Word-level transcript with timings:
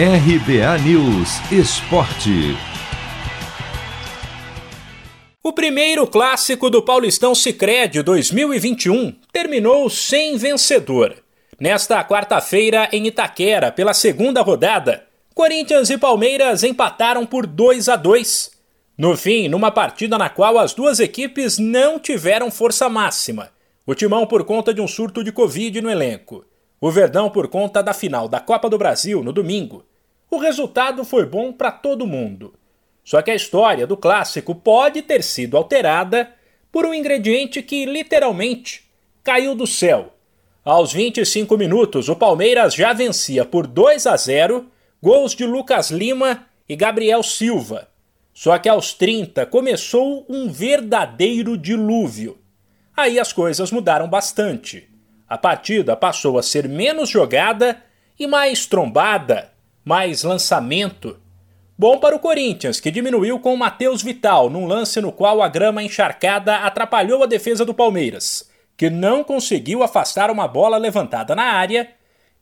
RBA 0.00 0.78
News 0.84 1.40
Esporte. 1.50 2.56
O 5.42 5.52
primeiro 5.52 6.06
clássico 6.06 6.70
do 6.70 6.80
Paulistão 6.80 7.34
Sicredi 7.34 8.00
2021 8.04 9.16
terminou 9.32 9.90
sem 9.90 10.36
vencedor. 10.36 11.16
Nesta 11.58 12.04
quarta-feira, 12.04 12.88
em 12.92 13.08
Itaquera, 13.08 13.72
pela 13.72 13.92
segunda 13.92 14.40
rodada, 14.40 15.04
Corinthians 15.34 15.90
e 15.90 15.98
Palmeiras 15.98 16.62
empataram 16.62 17.26
por 17.26 17.44
2 17.44 17.88
a 17.88 17.96
2. 17.96 18.52
No 18.96 19.16
fim, 19.16 19.48
numa 19.48 19.72
partida 19.72 20.16
na 20.16 20.28
qual 20.28 20.60
as 20.60 20.72
duas 20.72 21.00
equipes 21.00 21.58
não 21.58 21.98
tiveram 21.98 22.52
força 22.52 22.88
máxima. 22.88 23.50
O 23.84 23.96
Timão 23.96 24.28
por 24.28 24.44
conta 24.44 24.72
de 24.72 24.80
um 24.80 24.86
surto 24.86 25.24
de 25.24 25.32
Covid 25.32 25.80
no 25.80 25.90
elenco. 25.90 26.44
O 26.80 26.92
Verdão 26.92 27.28
por 27.28 27.48
conta 27.48 27.82
da 27.82 27.92
final 27.92 28.28
da 28.28 28.38
Copa 28.38 28.70
do 28.70 28.78
Brasil 28.78 29.24
no 29.24 29.32
domingo. 29.32 29.87
O 30.30 30.38
resultado 30.38 31.04
foi 31.04 31.24
bom 31.24 31.52
para 31.52 31.70
todo 31.70 32.06
mundo. 32.06 32.54
Só 33.02 33.22
que 33.22 33.30
a 33.30 33.34
história 33.34 33.86
do 33.86 33.96
clássico 33.96 34.54
pode 34.54 35.00
ter 35.00 35.22
sido 35.22 35.56
alterada 35.56 36.30
por 36.70 36.84
um 36.84 36.92
ingrediente 36.92 37.62
que 37.62 37.86
literalmente 37.86 38.84
caiu 39.24 39.54
do 39.54 39.66
céu. 39.66 40.12
Aos 40.64 40.92
25 40.92 41.56
minutos, 41.56 42.10
o 42.10 42.16
Palmeiras 42.16 42.74
já 42.74 42.92
vencia 42.92 43.44
por 43.44 43.66
2 43.66 44.06
a 44.06 44.16
0, 44.16 44.66
gols 45.02 45.34
de 45.34 45.46
Lucas 45.46 45.90
Lima 45.90 46.46
e 46.68 46.76
Gabriel 46.76 47.22
Silva. 47.22 47.88
Só 48.34 48.58
que 48.58 48.68
aos 48.68 48.92
30 48.92 49.46
começou 49.46 50.26
um 50.28 50.50
verdadeiro 50.50 51.56
dilúvio. 51.56 52.38
Aí 52.94 53.18
as 53.18 53.32
coisas 53.32 53.72
mudaram 53.72 54.08
bastante. 54.08 54.88
A 55.26 55.38
partida 55.38 55.96
passou 55.96 56.38
a 56.38 56.42
ser 56.42 56.68
menos 56.68 57.08
jogada 57.08 57.82
e 58.18 58.26
mais 58.26 58.66
trombada, 58.66 59.52
mais 59.88 60.22
lançamento. 60.22 61.18
Bom 61.78 61.98
para 61.98 62.14
o 62.14 62.18
Corinthians, 62.18 62.78
que 62.78 62.90
diminuiu 62.90 63.40
com 63.40 63.54
o 63.54 63.56
Matheus 63.56 64.02
Vital 64.02 64.50
num 64.50 64.66
lance 64.66 65.00
no 65.00 65.10
qual 65.10 65.40
a 65.40 65.48
grama 65.48 65.82
encharcada 65.82 66.56
atrapalhou 66.56 67.22
a 67.22 67.26
defesa 67.26 67.64
do 67.64 67.72
Palmeiras, 67.72 68.50
que 68.76 68.90
não 68.90 69.24
conseguiu 69.24 69.82
afastar 69.82 70.30
uma 70.30 70.46
bola 70.46 70.76
levantada 70.76 71.34
na 71.34 71.44
área 71.44 71.88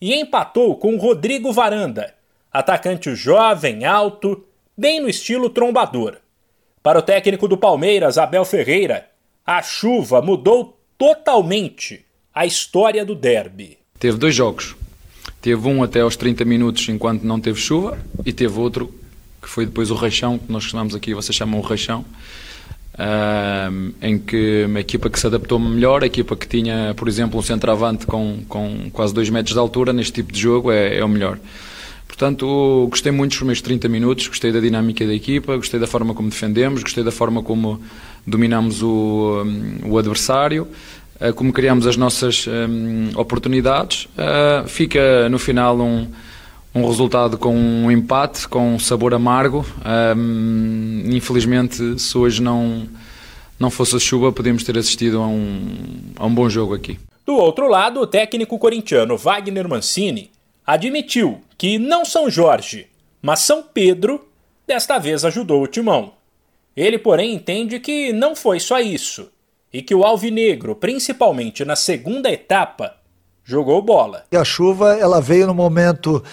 e 0.00 0.12
empatou 0.12 0.74
com 0.74 0.96
o 0.96 0.98
Rodrigo 0.98 1.52
Varanda, 1.52 2.14
atacante 2.52 3.14
jovem, 3.14 3.84
alto, 3.84 4.44
bem 4.76 4.98
no 4.98 5.08
estilo 5.08 5.48
trombador. 5.48 6.16
Para 6.82 6.98
o 6.98 7.02
técnico 7.02 7.46
do 7.46 7.56
Palmeiras, 7.56 8.18
Abel 8.18 8.44
Ferreira, 8.44 9.08
a 9.46 9.62
chuva 9.62 10.20
mudou 10.20 10.80
totalmente 10.98 12.04
à 12.34 12.44
história 12.44 13.04
do 13.04 13.14
derby. 13.14 13.78
Teve 14.00 14.18
dois 14.18 14.34
jogos. 14.34 14.74
Teve 15.46 15.68
um 15.68 15.80
até 15.80 16.00
aos 16.00 16.16
30 16.16 16.44
minutos 16.44 16.88
enquanto 16.88 17.22
não 17.22 17.38
teve 17.38 17.56
chuva 17.56 17.96
e 18.24 18.32
teve 18.32 18.58
outro 18.58 18.92
que 19.40 19.48
foi 19.48 19.64
depois 19.64 19.92
o 19.92 19.94
reixão, 19.94 20.38
que 20.38 20.50
nós 20.50 20.64
chamamos 20.64 20.92
aqui, 20.92 21.14
vocês 21.14 21.36
chamam 21.36 21.60
o 21.60 21.62
reixão, 21.62 22.04
uh, 22.94 23.94
em 24.02 24.18
que 24.18 24.64
uma 24.66 24.80
equipa 24.80 25.08
que 25.08 25.20
se 25.20 25.24
adaptou 25.24 25.60
melhor, 25.60 26.02
a 26.02 26.06
equipa 26.06 26.34
que 26.34 26.48
tinha, 26.48 26.92
por 26.96 27.06
exemplo, 27.06 27.38
um 27.38 27.42
centroavante 27.44 28.06
com, 28.06 28.40
com 28.48 28.90
quase 28.92 29.14
2 29.14 29.30
metros 29.30 29.54
de 29.54 29.60
altura, 29.60 29.92
neste 29.92 30.14
tipo 30.14 30.32
de 30.32 30.40
jogo 30.40 30.72
é, 30.72 30.96
é 30.98 31.04
o 31.04 31.08
melhor. 31.08 31.38
Portanto, 32.08 32.88
gostei 32.90 33.12
muito 33.12 33.30
dos 33.30 33.38
primeiros 33.38 33.62
30 33.62 33.88
minutos, 33.88 34.26
gostei 34.26 34.50
da 34.50 34.58
dinâmica 34.58 35.06
da 35.06 35.14
equipa, 35.14 35.54
gostei 35.54 35.78
da 35.78 35.86
forma 35.86 36.12
como 36.12 36.28
defendemos, 36.28 36.82
gostei 36.82 37.04
da 37.04 37.12
forma 37.12 37.40
como 37.40 37.80
dominamos 38.26 38.82
o, 38.82 39.44
o 39.84 39.96
adversário. 39.96 40.66
Eh, 41.18 41.32
como 41.32 41.52
criamos 41.52 41.86
as 41.86 41.96
nossas 41.96 42.46
um, 42.46 43.18
oportunidades. 43.18 44.04
Uh, 44.04 44.68
fica 44.68 45.28
no 45.28 45.38
final 45.38 45.78
um, 45.78 46.06
um 46.74 46.86
resultado 46.86 47.38
com 47.38 47.54
um 47.56 47.90
empate, 47.90 48.46
com 48.48 48.74
um 48.74 48.78
sabor 48.78 49.14
amargo. 49.14 49.64
Um, 50.16 51.02
infelizmente, 51.06 51.98
se 51.98 52.18
hoje 52.18 52.42
não, 52.42 52.86
não 53.58 53.70
fosse 53.70 53.96
a 53.96 53.98
chuva, 53.98 54.30
podíamos 54.30 54.62
ter 54.62 54.76
assistido 54.76 55.18
a 55.22 55.26
um, 55.26 55.76
a 56.16 56.26
um 56.26 56.34
bom 56.34 56.48
jogo 56.48 56.74
aqui. 56.74 56.98
Do 57.24 57.34
outro 57.34 57.68
lado, 57.68 58.00
o 58.00 58.06
técnico 58.06 58.58
corintiano 58.58 59.16
Wagner 59.16 59.68
Mancini 59.68 60.30
admitiu 60.66 61.40
que 61.56 61.78
não 61.78 62.04
São 62.04 62.28
Jorge, 62.28 62.86
mas 63.22 63.40
São 63.40 63.62
Pedro 63.62 64.24
desta 64.66 64.98
vez 64.98 65.24
ajudou 65.24 65.62
o 65.62 65.66
timão. 65.66 66.12
Ele, 66.76 66.98
porém, 66.98 67.34
entende 67.34 67.80
que 67.80 68.12
não 68.12 68.36
foi 68.36 68.60
só 68.60 68.78
isso 68.78 69.30
e 69.76 69.82
que 69.82 69.94
o 69.94 70.04
Alvinegro, 70.04 70.74
principalmente 70.74 71.62
na 71.62 71.76
segunda 71.76 72.30
etapa, 72.30 72.94
jogou 73.44 73.82
bola. 73.82 74.24
E 74.32 74.36
a 74.36 74.42
chuva 74.42 74.94
ela 74.94 75.20
veio 75.20 75.46
no 75.46 75.54
momento 75.54 76.24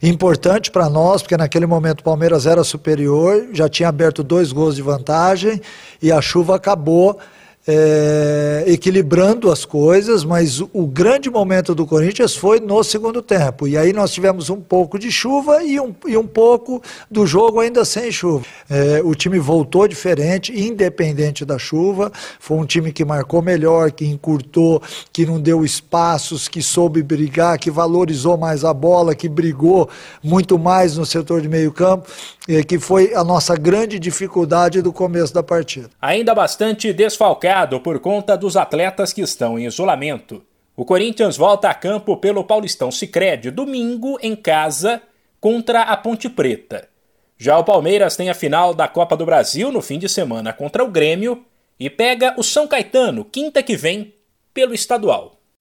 importante 0.00 0.70
para 0.70 0.88
nós, 0.88 1.20
porque 1.20 1.36
naquele 1.36 1.66
momento 1.66 1.98
o 1.98 2.04
Palmeiras 2.04 2.46
era 2.46 2.62
superior, 2.62 3.48
já 3.52 3.68
tinha 3.68 3.88
aberto 3.88 4.22
dois 4.22 4.52
gols 4.52 4.76
de 4.76 4.82
vantagem 4.82 5.60
e 6.00 6.12
a 6.12 6.22
chuva 6.22 6.54
acabou 6.54 7.18
é, 7.66 8.64
equilibrando 8.66 9.50
as 9.50 9.64
coisas, 9.64 10.24
mas 10.24 10.60
o 10.60 10.86
grande 10.86 11.30
momento 11.30 11.74
do 11.74 11.86
Corinthians 11.86 12.34
foi 12.34 12.58
no 12.58 12.82
segundo 12.82 13.22
tempo. 13.22 13.68
E 13.68 13.76
aí 13.78 13.92
nós 13.92 14.10
tivemos 14.12 14.50
um 14.50 14.60
pouco 14.60 14.98
de 14.98 15.12
chuva 15.12 15.62
e 15.62 15.78
um, 15.78 15.94
e 16.06 16.16
um 16.16 16.26
pouco 16.26 16.82
do 17.10 17.24
jogo 17.24 17.60
ainda 17.60 17.84
sem 17.84 18.10
chuva. 18.10 18.44
É, 18.68 19.00
o 19.04 19.14
time 19.14 19.38
voltou 19.38 19.86
diferente, 19.86 20.52
independente 20.52 21.44
da 21.44 21.56
chuva. 21.56 22.10
Foi 22.40 22.56
um 22.56 22.66
time 22.66 22.92
que 22.92 23.04
marcou 23.04 23.40
melhor, 23.40 23.92
que 23.92 24.06
encurtou, 24.06 24.82
que 25.12 25.24
não 25.24 25.40
deu 25.40 25.64
espaços, 25.64 26.48
que 26.48 26.60
soube 26.60 27.02
brigar, 27.02 27.58
que 27.58 27.70
valorizou 27.70 28.36
mais 28.36 28.64
a 28.64 28.74
bola, 28.74 29.14
que 29.14 29.28
brigou 29.28 29.88
muito 30.22 30.58
mais 30.58 30.96
no 30.96 31.06
setor 31.06 31.40
de 31.40 31.48
meio 31.48 31.70
campo, 31.70 32.10
é, 32.48 32.64
que 32.64 32.78
foi 32.78 33.14
a 33.14 33.22
nossa 33.22 33.54
grande 33.54 34.00
dificuldade 34.00 34.82
do 34.82 34.92
começo 34.92 35.32
da 35.32 35.44
partida. 35.44 35.88
Ainda 36.00 36.34
bastante 36.34 36.92
desfalcado 36.92 37.51
por 37.80 38.00
conta 38.00 38.34
dos 38.34 38.56
atletas 38.56 39.12
que 39.12 39.20
estão 39.20 39.58
em 39.58 39.66
isolamento. 39.66 40.42
O 40.74 40.86
Corinthians 40.86 41.36
volta 41.36 41.68
a 41.68 41.74
campo 41.74 42.16
pelo 42.16 42.44
Paulistão 42.44 42.90
Sicredi 42.90 43.50
domingo 43.50 44.18
em 44.22 44.34
casa 44.34 45.02
contra 45.38 45.82
a 45.82 45.94
Ponte 45.94 46.30
Preta. 46.30 46.88
Já 47.36 47.58
o 47.58 47.64
Palmeiras 47.64 48.16
tem 48.16 48.30
a 48.30 48.34
final 48.34 48.72
da 48.72 48.88
Copa 48.88 49.14
do 49.18 49.26
Brasil 49.26 49.70
no 49.70 49.82
fim 49.82 49.98
de 49.98 50.08
semana 50.08 50.54
contra 50.54 50.82
o 50.82 50.90
Grêmio 50.90 51.44
e 51.78 51.90
pega 51.90 52.34
o 52.38 52.42
São 52.42 52.66
Caetano 52.66 53.22
quinta 53.22 53.62
que 53.62 53.76
vem 53.76 54.14
pelo 54.54 54.72
estadual. 54.72 55.41